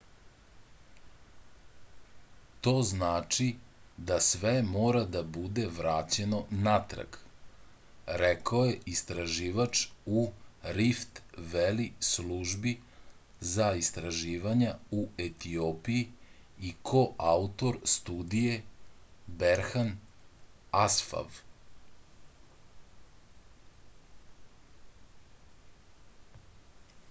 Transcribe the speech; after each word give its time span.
to 2.67 2.71
znači 2.91 3.45
da 4.11 4.15
sve 4.27 4.53
mora 4.69 5.01
da 5.15 5.19
bude 5.35 5.65
vraćeno 5.79 6.39
natrag 6.69 7.17
rekao 8.23 8.61
je 8.69 8.79
istraživač 8.93 9.83
u 10.21 10.23
rift 10.79 11.21
veli 11.53 11.85
službi 12.09 12.73
za 13.51 13.69
istraživanja 13.83 14.73
u 15.01 15.05
etiopiji 15.27 16.09
i 16.71 16.75
koautor 16.93 17.79
studije 17.95 18.57
berhan 19.45 19.93
asfav 20.85 21.41